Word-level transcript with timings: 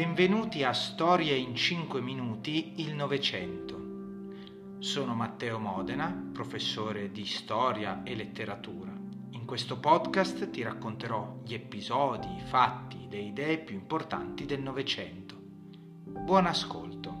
Benvenuti 0.00 0.64
a 0.64 0.72
Storie 0.72 1.36
in 1.36 1.54
5 1.54 2.00
minuti 2.00 2.80
il 2.80 2.94
Novecento. 2.94 4.78
Sono 4.78 5.14
Matteo 5.14 5.58
Modena, 5.58 6.30
professore 6.32 7.10
di 7.10 7.26
storia 7.26 8.02
e 8.02 8.14
letteratura. 8.14 8.90
In 9.32 9.44
questo 9.44 9.78
podcast 9.78 10.48
ti 10.48 10.62
racconterò 10.62 11.42
gli 11.44 11.52
episodi, 11.52 12.34
i 12.34 12.40
fatti, 12.40 13.08
le 13.10 13.18
idee 13.18 13.58
più 13.58 13.74
importanti 13.74 14.46
del 14.46 14.62
Novecento. 14.62 15.36
Buon 15.38 16.46
ascolto. 16.46 17.14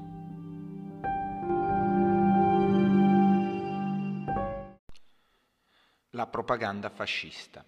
La 6.12 6.26
propaganda 6.26 6.88
fascista. 6.88 7.62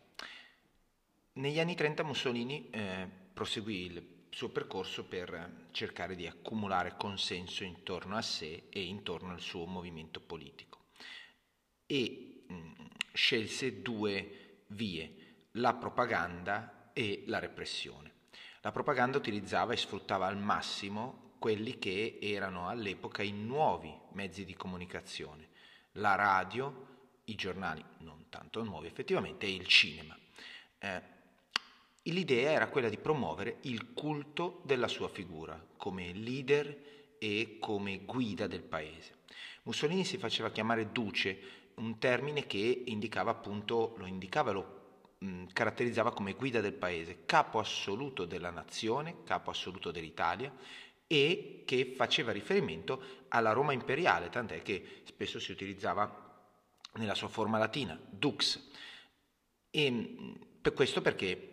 Negli 1.34 1.60
anni 1.60 1.74
30 1.74 2.02
Mussolini 2.02 2.70
eh, 2.70 3.06
proseguì 3.34 3.84
il 3.84 4.20
suo 4.32 4.48
percorso 4.48 5.04
per 5.04 5.68
cercare 5.72 6.16
di 6.16 6.26
accumulare 6.26 6.96
consenso 6.96 7.64
intorno 7.64 8.16
a 8.16 8.22
sé 8.22 8.64
e 8.70 8.82
intorno 8.82 9.32
al 9.32 9.40
suo 9.40 9.66
movimento 9.66 10.20
politico. 10.20 10.86
E 11.86 12.44
mh, 12.48 12.72
scelse 13.12 13.82
due 13.82 14.64
vie, 14.68 15.46
la 15.52 15.74
propaganda 15.74 16.90
e 16.94 17.24
la 17.26 17.38
repressione. 17.38 18.10
La 18.62 18.72
propaganda 18.72 19.18
utilizzava 19.18 19.74
e 19.74 19.76
sfruttava 19.76 20.26
al 20.26 20.38
massimo 20.38 21.34
quelli 21.38 21.78
che 21.78 22.18
erano 22.22 22.68
all'epoca 22.68 23.22
i 23.22 23.32
nuovi 23.32 23.92
mezzi 24.12 24.44
di 24.44 24.54
comunicazione, 24.54 25.48
la 25.92 26.14
radio, 26.14 27.10
i 27.24 27.34
giornali 27.34 27.84
non 27.98 28.28
tanto 28.28 28.62
nuovi 28.62 28.86
effettivamente 28.86 29.46
e 29.46 29.54
il 29.54 29.66
cinema. 29.66 30.16
Eh, 30.78 31.02
L'idea 32.06 32.50
era 32.50 32.68
quella 32.68 32.88
di 32.88 32.98
promuovere 32.98 33.58
il 33.62 33.92
culto 33.92 34.60
della 34.64 34.88
sua 34.88 35.08
figura 35.08 35.64
come 35.76 36.12
leader 36.12 37.14
e 37.18 37.58
come 37.60 38.00
guida 38.00 38.48
del 38.48 38.62
paese. 38.62 39.20
Mussolini 39.62 40.04
si 40.04 40.18
faceva 40.18 40.50
chiamare 40.50 40.90
duce, 40.90 41.38
un 41.74 41.98
termine 41.98 42.46
che 42.46 42.82
indicava 42.86 43.30
appunto, 43.30 43.94
lo 43.98 44.06
indicava, 44.06 44.50
lo 44.50 44.80
mh, 45.18 45.44
caratterizzava 45.52 46.12
come 46.12 46.32
guida 46.32 46.60
del 46.60 46.72
paese, 46.72 47.24
capo 47.24 47.60
assoluto 47.60 48.24
della 48.24 48.50
nazione, 48.50 49.22
capo 49.22 49.50
assoluto 49.50 49.92
dell'Italia 49.92 50.52
e 51.06 51.62
che 51.64 51.92
faceva 51.94 52.32
riferimento 52.32 53.00
alla 53.28 53.52
Roma 53.52 53.72
imperiale, 53.72 54.28
tant'è 54.28 54.60
che 54.62 55.02
spesso 55.04 55.38
si 55.38 55.52
utilizzava 55.52 56.30
nella 56.94 57.14
sua 57.14 57.28
forma 57.28 57.58
latina, 57.58 57.96
dux. 58.10 58.70
E 59.70 60.16
per 60.60 60.74
questo 60.74 61.00
perché 61.00 61.51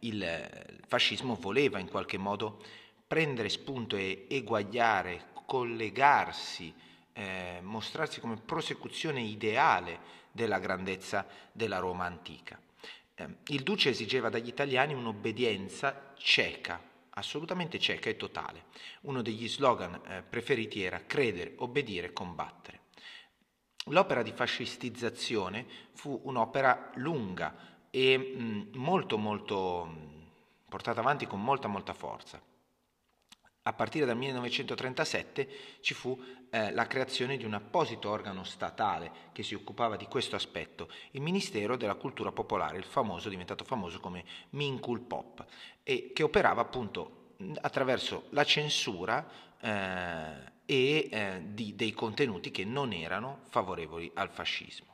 il 0.00 0.80
fascismo 0.86 1.34
voleva 1.34 1.78
in 1.78 1.88
qualche 1.88 2.18
modo 2.18 2.62
prendere 3.06 3.48
spunto 3.48 3.96
e 3.96 4.26
eguagliare, 4.28 5.28
collegarsi, 5.46 6.72
eh, 7.14 7.58
mostrarsi 7.62 8.20
come 8.20 8.36
prosecuzione 8.36 9.22
ideale 9.22 10.16
della 10.30 10.58
grandezza 10.58 11.26
della 11.50 11.78
Roma 11.78 12.04
antica. 12.04 12.60
Eh, 13.14 13.28
il 13.48 13.62
duce 13.62 13.88
esigeva 13.88 14.28
dagli 14.28 14.48
italiani 14.48 14.94
un'obbedienza 14.94 16.12
cieca, 16.16 16.80
assolutamente 17.10 17.78
cieca 17.78 18.10
e 18.10 18.16
totale. 18.16 18.66
Uno 19.02 19.22
degli 19.22 19.48
slogan 19.48 20.00
eh, 20.06 20.22
preferiti 20.22 20.82
era 20.82 21.04
credere, 21.06 21.54
obbedire, 21.56 22.12
combattere. 22.12 22.80
L'opera 23.86 24.22
di 24.22 24.32
fascistizzazione 24.32 25.66
fu 25.94 26.20
un'opera 26.24 26.92
lunga, 26.96 27.77
e 27.90 28.68
molto 28.74 29.18
molto 29.18 30.06
portata 30.68 31.00
avanti 31.00 31.26
con 31.26 31.42
molta 31.42 31.68
molta 31.68 31.94
forza. 31.94 32.40
A 33.62 33.72
partire 33.74 34.06
dal 34.06 34.16
1937 34.16 35.48
ci 35.80 35.92
fu 35.92 36.18
eh, 36.50 36.72
la 36.72 36.86
creazione 36.86 37.36
di 37.36 37.44
un 37.44 37.52
apposito 37.52 38.08
organo 38.08 38.42
statale 38.42 39.12
che 39.32 39.42
si 39.42 39.54
occupava 39.54 39.96
di 39.96 40.06
questo 40.06 40.36
aspetto, 40.36 40.88
il 41.10 41.20
Ministero 41.20 41.76
della 41.76 41.94
Cultura 41.94 42.32
Popolare, 42.32 42.78
il 42.78 42.84
famoso, 42.84 43.28
diventato 43.28 43.64
famoso 43.64 44.00
come 44.00 44.24
Mincul 44.50 45.00
Pop, 45.00 45.44
e 45.82 46.12
che 46.14 46.22
operava 46.22 46.62
appunto 46.62 47.34
attraverso 47.60 48.24
la 48.30 48.44
censura 48.44 49.28
eh, 49.60 50.56
e 50.64 51.08
eh, 51.10 51.42
di, 51.48 51.74
dei 51.74 51.92
contenuti 51.92 52.50
che 52.50 52.64
non 52.64 52.92
erano 52.92 53.40
favorevoli 53.48 54.10
al 54.14 54.30
fascismo. 54.30 54.87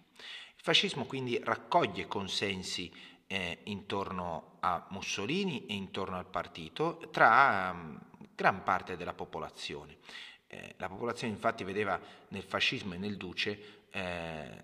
Fascismo 0.65 1.05
quindi 1.05 1.39
raccoglie 1.45 2.07
consensi 2.07 2.91
eh, 3.27 3.59
intorno 3.65 4.57
a 4.61 4.87
Mussolini 4.93 5.67
e 5.67 5.75
intorno 5.75 6.17
al 6.17 6.25
partito 6.25 7.07
tra 7.11 7.71
um, 7.71 8.01
gran 8.35 8.63
parte 8.63 8.97
della 8.97 9.13
popolazione. 9.13 9.99
Eh, 10.47 10.75
la 10.79 10.89
popolazione 10.89 11.35
infatti 11.35 11.65
vedeva 11.65 12.01
nel 12.29 12.45
fascismo 12.45 12.95
e 12.95 12.97
nel 12.97 13.19
duce 13.19 13.83
eh, 13.91 14.59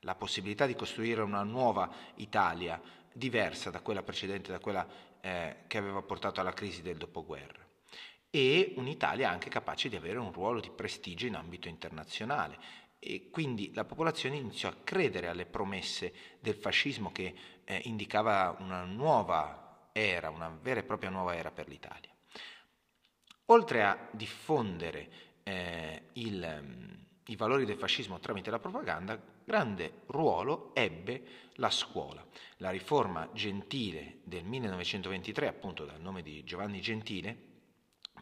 la 0.00 0.14
possibilità 0.14 0.66
di 0.66 0.74
costruire 0.74 1.22
una 1.22 1.42
nuova 1.42 1.90
Italia 2.16 2.78
diversa 3.10 3.70
da 3.70 3.80
quella 3.80 4.02
precedente, 4.02 4.52
da 4.52 4.58
quella 4.58 4.86
eh, 5.22 5.56
che 5.68 5.78
aveva 5.78 6.02
portato 6.02 6.40
alla 6.40 6.52
crisi 6.52 6.82
del 6.82 6.98
dopoguerra 6.98 7.66
e 8.28 8.74
un'Italia 8.76 9.30
anche 9.30 9.48
capace 9.48 9.88
di 9.88 9.96
avere 9.96 10.18
un 10.18 10.32
ruolo 10.32 10.60
di 10.60 10.68
prestigio 10.68 11.24
in 11.24 11.34
ambito 11.34 11.66
internazionale 11.68 12.58
e 12.98 13.30
quindi 13.30 13.72
la 13.74 13.84
popolazione 13.84 14.36
iniziò 14.36 14.68
a 14.68 14.76
credere 14.82 15.28
alle 15.28 15.46
promesse 15.46 16.12
del 16.40 16.54
fascismo 16.54 17.12
che 17.12 17.34
eh, 17.64 17.80
indicava 17.84 18.56
una 18.58 18.84
nuova 18.84 19.90
era, 19.92 20.30
una 20.30 20.48
vera 20.48 20.80
e 20.80 20.84
propria 20.84 21.10
nuova 21.10 21.34
era 21.34 21.50
per 21.50 21.68
l'Italia. 21.68 22.10
Oltre 23.46 23.82
a 23.82 24.08
diffondere 24.12 25.08
eh, 25.42 26.08
il, 26.14 26.98
i 27.26 27.36
valori 27.36 27.64
del 27.64 27.78
fascismo 27.78 28.18
tramite 28.18 28.50
la 28.50 28.58
propaganda, 28.58 29.20
grande 29.44 30.02
ruolo 30.06 30.74
ebbe 30.74 31.22
la 31.54 31.70
scuola. 31.70 32.24
La 32.58 32.70
riforma 32.70 33.30
gentile 33.32 34.18
del 34.24 34.44
1923, 34.44 35.46
appunto 35.46 35.84
dal 35.84 36.00
nome 36.00 36.22
di 36.22 36.44
Giovanni 36.44 36.80
Gentile, 36.80 37.46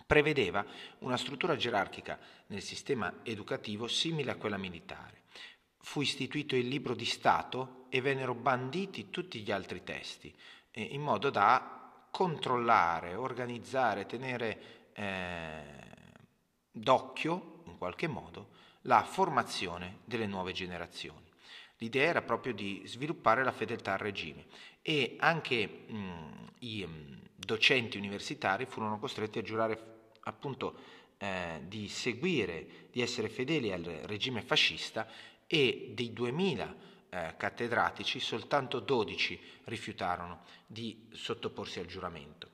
prevedeva 0.06 0.64
una 1.00 1.16
struttura 1.16 1.56
gerarchica 1.56 2.18
nel 2.46 2.62
sistema 2.62 3.12
educativo 3.24 3.88
simile 3.88 4.30
a 4.30 4.36
quella 4.36 4.56
militare. 4.56 5.22
Fu 5.78 6.00
istituito 6.00 6.54
il 6.56 6.68
libro 6.68 6.94
di 6.94 7.04
Stato 7.04 7.86
e 7.88 8.00
vennero 8.00 8.34
banditi 8.34 9.10
tutti 9.10 9.40
gli 9.40 9.50
altri 9.50 9.82
testi, 9.82 10.34
eh, 10.70 10.82
in 10.82 11.02
modo 11.02 11.30
da 11.30 12.08
controllare, 12.10 13.14
organizzare, 13.14 14.06
tenere 14.06 14.90
eh, 14.92 15.62
d'occhio, 16.70 17.62
in 17.66 17.76
qualche 17.78 18.06
modo, 18.06 18.50
la 18.82 19.02
formazione 19.02 19.98
delle 20.04 20.26
nuove 20.26 20.52
generazioni. 20.52 21.24
L'idea 21.78 22.08
era 22.08 22.22
proprio 22.22 22.54
di 22.54 22.82
sviluppare 22.86 23.44
la 23.44 23.52
fedeltà 23.52 23.92
al 23.92 23.98
regime 23.98 24.46
e 24.80 25.16
anche 25.18 25.66
mh, 25.66 26.52
i 26.60 26.86
mh, 26.86 27.20
docenti 27.34 27.98
universitari 27.98 28.64
furono 28.64 28.98
costretti 28.98 29.38
a 29.38 29.42
giurare 29.42 29.95
appunto 30.26 30.78
eh, 31.18 31.62
di 31.66 31.88
seguire, 31.88 32.88
di 32.90 33.00
essere 33.00 33.28
fedeli 33.28 33.72
al 33.72 33.82
regime 33.82 34.42
fascista 34.42 35.08
e 35.46 35.92
dei 35.94 36.12
2000 36.12 36.76
eh, 37.08 37.34
cattedratici 37.36 38.20
soltanto 38.20 38.80
12 38.80 39.40
rifiutarono 39.64 40.42
di 40.66 41.08
sottoporsi 41.12 41.78
al 41.78 41.86
giuramento. 41.86 42.50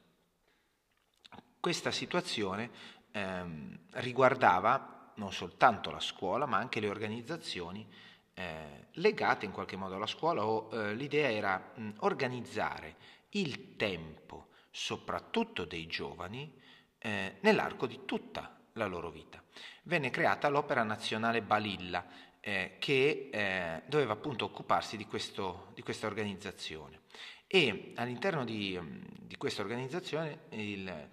Questa 1.58 1.90
situazione 1.90 2.70
ehm, 3.12 3.78
riguardava 3.92 5.12
non 5.16 5.32
soltanto 5.32 5.90
la 5.90 6.00
scuola 6.00 6.46
ma 6.46 6.58
anche 6.58 6.80
le 6.80 6.88
organizzazioni 6.88 7.86
eh, 8.34 8.86
legate 8.92 9.46
in 9.46 9.52
qualche 9.52 9.76
modo 9.76 9.94
alla 9.94 10.06
scuola 10.06 10.44
o 10.44 10.68
eh, 10.72 10.94
l'idea 10.94 11.30
era 11.30 11.72
mh, 11.74 11.90
organizzare 11.98 12.96
il 13.30 13.76
tempo 13.76 14.48
soprattutto 14.70 15.64
dei 15.64 15.86
giovani 15.86 16.60
eh, 17.02 17.36
nell'arco 17.40 17.86
di 17.86 18.00
tutta 18.04 18.58
la 18.74 18.86
loro 18.86 19.10
vita. 19.10 19.42
Venne 19.84 20.10
creata 20.10 20.48
l'Opera 20.48 20.82
Nazionale 20.84 21.42
Balilla, 21.42 22.06
eh, 22.40 22.76
che 22.78 23.28
eh, 23.32 23.82
doveva 23.86 24.12
appunto 24.12 24.44
occuparsi 24.44 24.96
di, 24.96 25.06
questo, 25.06 25.72
di, 25.74 25.82
questa 25.82 26.06
organizzazione. 26.06 27.00
E 27.46 27.92
all'interno 27.96 28.44
di, 28.44 28.78
di 29.20 29.36
questa 29.36 29.62
organizzazione 29.62 30.44
il, 30.50 31.08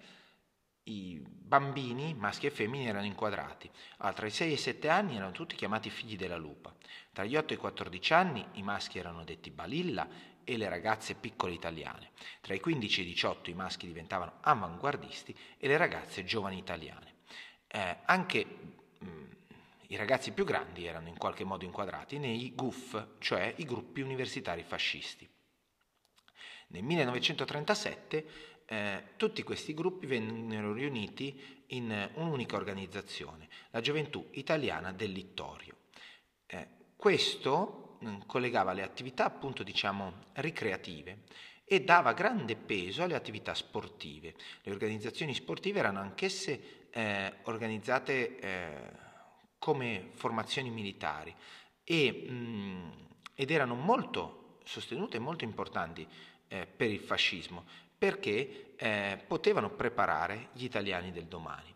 i 0.84 1.22
bambini, 1.26 2.14
maschi 2.14 2.46
e 2.46 2.50
femmine, 2.50 2.88
erano 2.88 3.04
inquadrati. 3.04 3.68
Allora, 3.98 4.16
tra 4.16 4.26
i 4.26 4.30
6 4.30 4.48
e 4.48 4.52
i 4.54 4.56
7 4.56 4.88
anni 4.88 5.16
erano 5.16 5.32
tutti 5.32 5.56
chiamati 5.56 5.90
figli 5.90 6.16
della 6.16 6.36
lupa. 6.38 6.74
Tra 7.12 7.24
gli 7.24 7.36
8 7.36 7.52
e 7.52 7.56
i 7.56 7.58
14 7.58 8.12
anni 8.14 8.46
i 8.52 8.62
maschi 8.62 8.98
erano 8.98 9.24
detti 9.24 9.50
balilla 9.50 10.08
e 10.44 10.56
le 10.56 10.68
ragazze 10.68 11.14
piccole 11.14 11.52
italiane. 11.52 12.10
Tra 12.40 12.54
i 12.54 12.60
15 12.60 13.00
e 13.00 13.04
i 13.04 13.06
18 13.06 13.50
i 13.50 13.54
maschi 13.54 13.86
diventavano 13.86 14.38
avanguardisti 14.40 15.36
e 15.58 15.68
le 15.68 15.76
ragazze 15.76 16.24
giovani 16.24 16.58
italiane. 16.58 17.14
Eh, 17.66 17.98
anche 18.04 18.46
mh, 18.98 19.06
mm, 19.06 19.24
i 19.88 19.96
ragazzi 19.96 20.32
più 20.32 20.44
grandi 20.44 20.86
erano 20.86 21.08
in 21.08 21.16
qualche 21.16 21.44
modo 21.44 21.64
inquadrati 21.64 22.18
nei 22.18 22.54
GUF, 22.54 23.16
cioè 23.18 23.52
i 23.56 23.64
gruppi 23.64 24.00
universitari 24.00 24.62
fascisti. 24.62 25.28
Nel 26.68 26.84
1937 26.84 28.26
eh, 28.66 29.02
tutti 29.16 29.42
questi 29.42 29.74
gruppi 29.74 30.06
vennero 30.06 30.72
riuniti 30.72 31.64
in 31.68 32.10
un'unica 32.14 32.54
organizzazione, 32.54 33.48
la 33.70 33.80
Gioventù 33.80 34.28
Italiana 34.32 34.92
del 34.92 35.10
Littorio. 35.10 35.76
Eh, 36.46 36.68
questo 36.94 37.89
collegava 38.26 38.72
le 38.72 38.82
attività 38.82 39.24
appunto 39.26 39.62
diciamo 39.62 40.12
ricreative 40.34 41.18
e 41.64 41.82
dava 41.82 42.12
grande 42.12 42.56
peso 42.56 43.02
alle 43.02 43.14
attività 43.14 43.54
sportive. 43.54 44.34
Le 44.62 44.72
organizzazioni 44.72 45.34
sportive 45.34 45.78
erano 45.78 46.00
anch'esse 46.00 46.88
eh, 46.90 47.32
organizzate 47.42 48.38
eh, 48.38 48.90
come 49.58 50.08
formazioni 50.14 50.70
militari 50.70 51.34
e, 51.84 52.26
mh, 52.28 52.32
mm, 52.32 52.90
ed 53.34 53.50
erano 53.50 53.74
molto 53.74 54.58
sostenute 54.64 55.18
e 55.18 55.20
molto 55.20 55.44
importanti 55.44 56.06
eh, 56.48 56.66
per 56.66 56.90
il 56.90 57.00
fascismo 57.00 57.64
perché 57.96 58.74
eh, 58.76 59.22
potevano 59.26 59.70
preparare 59.70 60.48
gli 60.54 60.64
italiani 60.64 61.12
del 61.12 61.26
domani. 61.26 61.74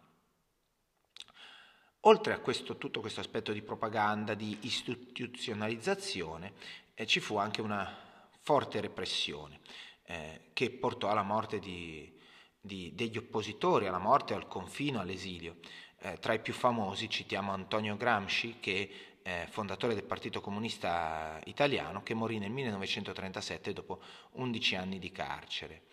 Oltre 2.06 2.34
a 2.34 2.38
questo, 2.38 2.76
tutto 2.76 3.00
questo 3.00 3.20
aspetto 3.20 3.52
di 3.52 3.62
propaganda, 3.62 4.34
di 4.34 4.58
istituzionalizzazione, 4.60 6.52
eh, 6.92 7.06
ci 7.06 7.18
fu 7.18 7.36
anche 7.36 7.62
una 7.62 8.28
forte 8.40 8.82
repressione 8.82 9.60
eh, 10.04 10.50
che 10.52 10.70
portò 10.70 11.08
alla 11.08 11.22
morte 11.22 11.58
di, 11.58 12.12
di, 12.60 12.94
degli 12.94 13.16
oppositori, 13.16 13.86
alla 13.86 13.98
morte, 13.98 14.34
al 14.34 14.48
confino, 14.48 15.00
all'esilio. 15.00 15.56
Eh, 16.00 16.18
tra 16.18 16.34
i 16.34 16.40
più 16.40 16.52
famosi 16.52 17.08
citiamo 17.08 17.52
Antonio 17.52 17.96
Gramsci, 17.96 18.56
che 18.60 19.18
è 19.22 19.46
fondatore 19.50 19.94
del 19.94 20.04
Partito 20.04 20.42
Comunista 20.42 21.40
Italiano, 21.44 22.02
che 22.02 22.12
morì 22.12 22.36
nel 22.36 22.50
1937 22.50 23.72
dopo 23.72 24.02
11 24.32 24.76
anni 24.76 24.98
di 24.98 25.10
carcere. 25.10 25.84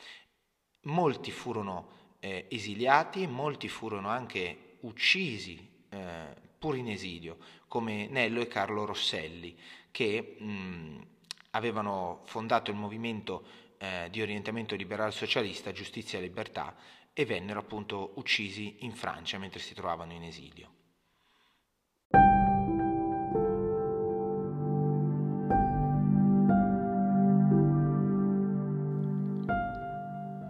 Molti 0.82 1.32
furono 1.32 2.16
eh, 2.20 2.48
esiliati, 2.50 3.28
molti 3.28 3.70
furono 3.70 4.10
anche 4.10 4.76
uccisi 4.82 5.71
eh, 5.92 6.36
pur 6.58 6.76
in 6.76 6.90
esilio, 6.90 7.38
come 7.68 8.08
Nello 8.08 8.42
e 8.42 8.48
Carlo 8.48 8.86
Rosselli, 8.86 9.58
che 9.92 10.36
mh, 10.40 11.06
avevano 11.52 12.22
fondato 12.26 12.72
il 12.72 12.78
movimento 12.78 13.46
eh, 13.78 14.08
di 14.12 14.22
orientamento 14.22 14.76
liberal 14.76 15.12
socialista 15.12 15.72
Giustizia 15.72 16.20
e 16.20 16.22
Libertà 16.22 16.76
e 17.14 17.26
vennero 17.26 17.60
appunto 17.60 18.14
uccisi 18.16 18.78
in 18.80 18.94
Francia 18.94 19.38
mentre 19.38 19.60
si 19.60 19.74
trovavano 19.74 20.14
in 20.14 20.24
esilio. 20.24 20.70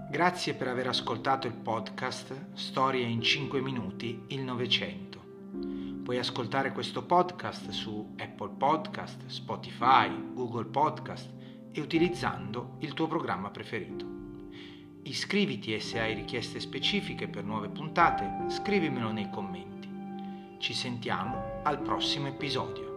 Grazie 0.10 0.54
per 0.54 0.68
aver 0.68 0.88
ascoltato 0.88 1.48
il 1.48 1.54
podcast 1.54 2.54
Storie 2.54 3.08
in 3.08 3.22
5 3.22 3.60
minuti, 3.62 4.26
il 4.28 4.42
Novecento. 4.42 5.21
Puoi 6.12 6.22
ascoltare 6.22 6.74
questo 6.74 7.06
podcast 7.06 7.70
su 7.70 8.16
Apple 8.18 8.56
Podcast, 8.58 9.28
Spotify, 9.28 10.34
Google 10.34 10.66
Podcast 10.66 11.32
e 11.72 11.80
utilizzando 11.80 12.76
il 12.80 12.92
tuo 12.92 13.08
programma 13.08 13.50
preferito. 13.50 14.06
Iscriviti 15.04 15.74
e 15.74 15.80
se 15.80 16.02
hai 16.02 16.14
richieste 16.14 16.60
specifiche 16.60 17.30
per 17.30 17.46
nuove 17.46 17.70
puntate, 17.70 18.50
scrivimelo 18.50 19.14
nei 19.14 19.30
commenti. 19.30 20.58
Ci 20.58 20.74
sentiamo 20.74 21.62
al 21.64 21.80
prossimo 21.80 22.28
episodio. 22.28 22.91